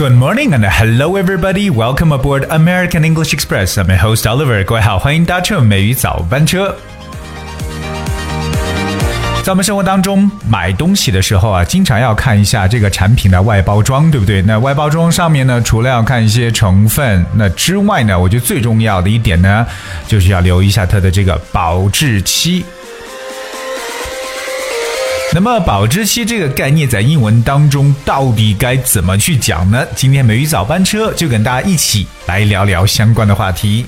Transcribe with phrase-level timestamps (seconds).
[0.00, 1.68] Good morning and hello everybody.
[1.68, 3.76] Welcome aboard American English Express.
[3.76, 4.64] I'm your host Oliver.
[4.64, 6.74] 各位好，欢迎搭乘美语早班车。
[9.44, 14.40] 在我们生活当中买东西的时候啊，经常要看一下这个产品的外包装，对不对？
[14.40, 19.66] 那外包装上面呢，除了要看一些成分，那之外呢，我觉得最重要的一点呢，
[20.06, 22.64] 就是要留意一下它的这个保质期。
[25.32, 29.86] 那么保质期这个概念在英文当中到底该怎么去讲呢？
[29.94, 33.86] 今天美语早班车就跟大家一起来聊聊相关的话题。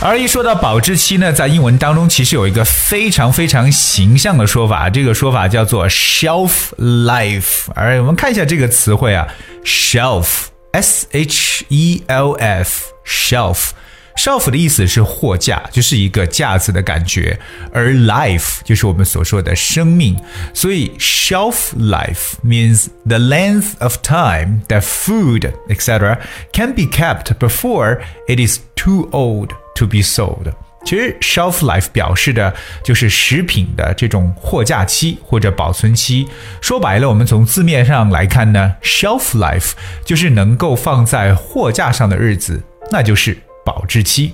[0.00, 7.66] 而一说到保质期呢，在英文当中其实有一个非常非常形象的说法，这个说法叫做 shelf life。
[7.76, 9.28] 而我们看一下这个词汇啊
[9.64, 13.70] ，shelf，s h e l f，shelf。
[14.16, 17.38] Shelf 的意思是货架，就是一个架子的感觉，
[17.72, 20.16] 而 life 就是我们所说的生命，
[20.52, 26.18] 所以 shelf life means the length of time that food etc.
[26.52, 30.52] can be kept before it is too old to be sold。
[30.84, 32.54] 其实 shelf life 表示的
[32.84, 36.28] 就是食品的这种货架期或者保存期。
[36.60, 39.72] 说白了，我们从字面上来看呢，shelf life
[40.04, 43.36] 就是能够放在货架上的日子，那就是。
[43.65, 44.33] 保质期。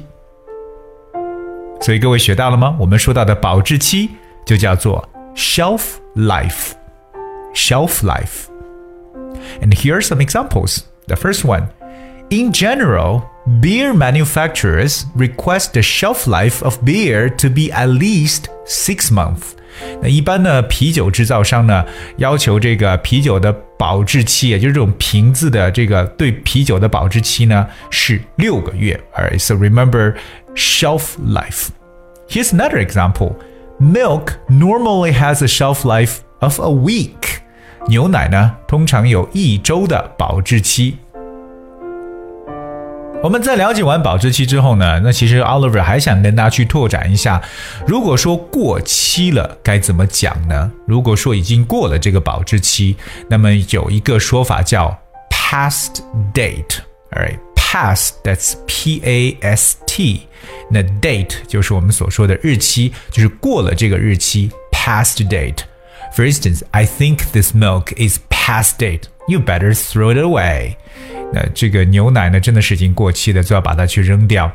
[1.81, 2.75] 所以各位学到了吗？
[2.79, 4.11] 我们说到的保质期
[4.45, 5.81] 就叫做 shelf
[6.15, 8.47] life。shelf life.
[9.61, 10.79] And here are some examples.
[11.07, 11.67] The first one.
[12.29, 13.23] In general,
[13.61, 19.55] beer manufacturers request the shelf life of beer to be at least six months.
[20.01, 21.85] 那一般呢，啤酒制造商呢
[22.17, 28.99] 要求这个啤酒的保质期，也就是这种瓶子的这个对啤酒的保质期呢是六个月。
[29.13, 30.15] Alright, so remember
[30.55, 31.69] shelf life.
[32.29, 33.35] Here's another example.
[33.79, 37.39] Milk normally has a shelf life of a week.
[37.87, 40.97] 牛奶呢通常有一周的保质期。
[43.23, 47.41] 我们在了解完保质期之后呢，那其实 Oliver 还想跟大家去拓展一下，
[47.87, 50.71] 如果说过期了该怎么讲呢？
[50.85, 52.95] 如果说已经过了这个保质期，
[53.27, 54.95] 那么有一个说法叫
[55.31, 56.01] past
[56.35, 60.27] date，alright，past that's P A S T，
[60.69, 69.01] 那 date 就是我们所说的日期，就是过了这个日期，past date。For instance, I think this milk is past date.
[69.30, 70.74] You better throw it away.
[71.32, 74.52] 那这个牛奶呢，真的是已经过期的，就要把它去扔掉。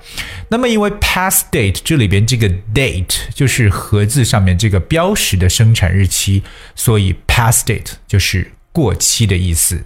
[0.49, 6.43] 那么因为 past date 这里边这个 date 就是盒子上面这个标识的生产日期，
[6.75, 9.85] 所以 past date 就是过期的意思。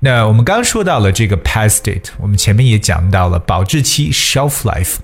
[0.00, 4.96] 那我们刚刚说到了这个 past date，我们前面也讲到了保质期 shelf life。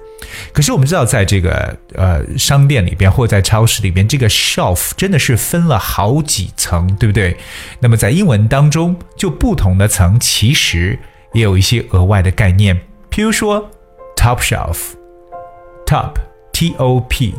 [0.53, 7.37] 可是我们知道，在这个呃商店里边或在超市里边，这个 shelf 真的是分了好几层，对不对？
[7.81, 10.99] 那么在英文当中，就不同的层其实
[11.33, 12.77] 也有一些额外的概念，
[13.11, 13.71] 譬如说
[14.17, 16.13] top shelf，top
[16.53, 17.35] T O P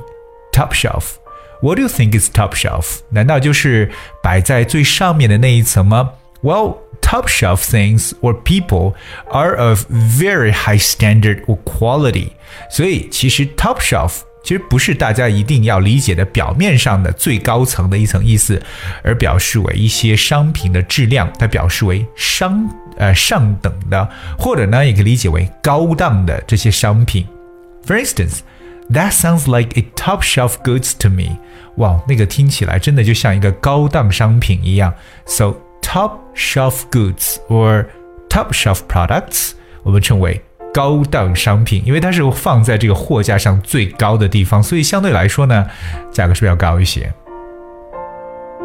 [0.51, 1.15] top shelf。
[1.61, 3.01] What do you think is top shelf？
[3.09, 3.91] 难道就是
[4.23, 6.11] 摆在最上面的那一层吗
[6.41, 6.77] ？Well。
[7.00, 8.94] top shelf things or people
[9.30, 12.28] are of very high standard or quality。
[12.70, 18.62] 所以其实 top shelf 其实不是大家一定要理解的表面上的最高层的一层意思，
[19.02, 24.08] 而表示为一些商品的质量，它表示为商呃上等的，
[24.38, 27.26] 或者呢也可以理解为高档的这些商品。
[27.84, 28.38] For instance,
[28.90, 31.38] that sounds like a top shelf goods to me.
[31.78, 34.94] 哇，那个听起来真的就像一个高档商品一样。
[35.26, 37.85] So top shelf goods or
[38.29, 39.51] top shelf products，
[39.83, 40.41] 我们称为
[40.73, 45.67] 高档商品，因为它是放在这个货架上最高的地方，所以相对来说呢，
[46.11, 47.11] 价格是不是要高一些？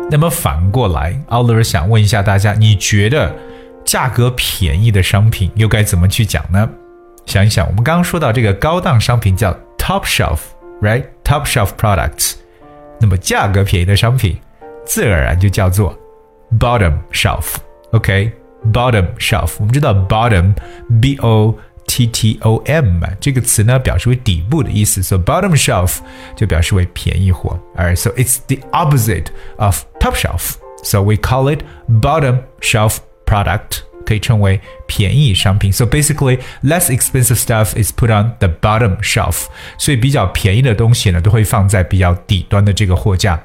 [0.09, 3.34] 那么反过来，Oliver 想问一下大家，你觉得
[3.84, 6.68] 价格便宜的商品又该怎么去讲呢？
[7.24, 12.34] 想一想，我们刚刚说到这个高档商品叫 top shelf，right？top shelf products，
[13.01, 14.39] 那么价格便宜的商品，
[14.84, 15.98] 自然而然就叫做
[16.59, 21.58] bottom shelf。OK，bottom shelf，我们知道 bottom，b o
[21.88, 25.97] t t o m 这个词呢，表示为底部的意思，so bottom shelf
[26.35, 27.59] 就表示为便宜货。
[27.76, 29.28] Alright, so it's the opposite
[29.58, 30.53] of top shelf,
[30.84, 33.84] so we call it bottom shelf product.
[34.03, 35.72] 可以称为便宜商品。
[35.72, 39.46] So basically, less expensive stuff is put on the bottom shelf.
[39.78, 43.40] 所以比较便宜的东西呢，都会放在比较底端的这个货架。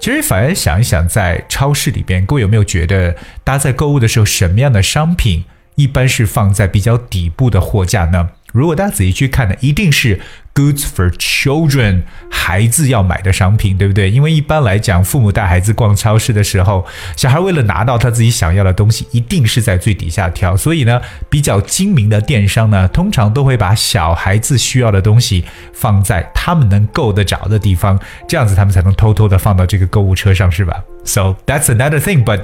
[0.00, 5.44] 其实反而想一想，在超市里边，各位有没有觉得，大家在购物的时候，什么样的商品
[5.74, 8.30] 一般是放在比较底部的货架呢？
[8.52, 10.20] 如果大家仔细去看呢，一定是
[10.54, 14.08] goods for children，孩子要买的商品，对不对？
[14.08, 16.86] 因为一般来讲，父母带孩子逛超市的时候，
[17.16, 20.56] 小孩为了拿到他自己想要的东西，一定是在最底下挑。
[20.56, 27.98] 所以呢，比较精明的电商呢，通常都会把小孩子需要的东西放在他们能够得着的地方，
[28.28, 32.24] 这样子他们才能偷偷的放到这个购物车上，是吧？So that's another thing.
[32.24, 32.42] But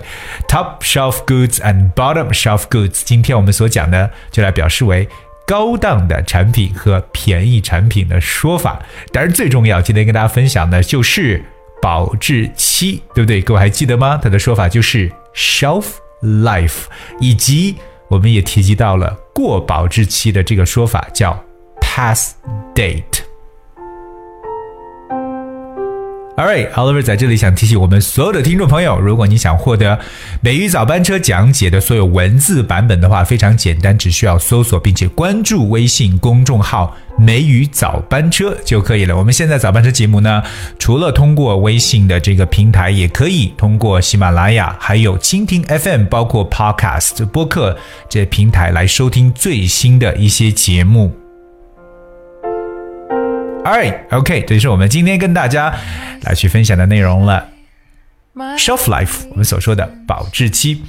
[0.49, 5.09] top shelf goods and bottom shelf goods，今天我们所讲的就来表示为。
[5.51, 8.81] 高档的产品和便宜产品的说法，
[9.11, 11.45] 当然最重要，今天跟大家分享的就是
[11.83, 13.43] 保质期，对不对？
[13.43, 14.17] 各位还记得吗？
[14.23, 15.87] 它的说法就是 shelf
[16.23, 16.85] life，
[17.19, 17.75] 以及
[18.07, 21.45] 我们也提及到了过保质期的这个说法叫
[21.81, 22.37] pass
[22.73, 23.20] date。
[26.41, 30.01] All right, Oliver 在这里想提醒我们所有的听众朋友，如果你想获得
[30.41, 39.15] 美语早班车讲解的所有文字版本的话，非常简单，只需要搜索并且关注微信公众号“美语早班车”就可以了。
[39.15, 40.43] 我们现在早班车节目呢，
[40.79, 47.77] 除了通过微信的这个平台，也可以通过喜马拉雅、还有蜻蜓 FM，包括 Podcast 播客
[48.09, 51.15] 这些平台来收听最新的一些节目。
[53.70, 55.74] Alright, OK，这就是我们今天跟大家
[56.22, 57.50] 来去分享的内容了。
[58.58, 60.84] Shelf life，我们所说的保质期。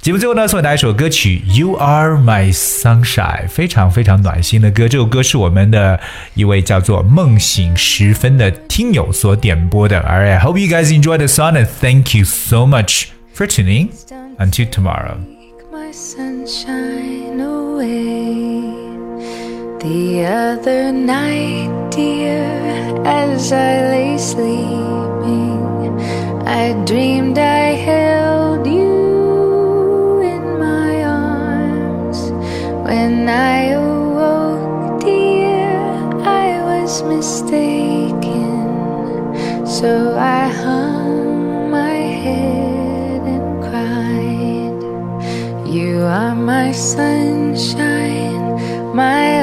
[0.00, 4.88] 节目最后呢，送给大家一首歌曲《You Are My Sunshine》，非常非常暖心的歌。
[4.88, 6.00] 这首歌是我们的
[6.32, 10.00] 一位叫做梦醒时分的听友所点播的。
[10.00, 13.90] Alright, hope you guys enjoy the song and thank you so much for tuning.
[14.38, 15.18] Until tomorrow.
[19.83, 22.47] The other night, dear,
[23.05, 25.99] as I lay sleeping,
[26.47, 32.31] I dreamed I held you in my arms.
[32.87, 35.75] When I awoke, dear,
[36.23, 38.15] I was mistaken.
[39.67, 44.79] So I hung my head and cried.
[45.67, 48.47] You are my sunshine,
[48.95, 49.42] my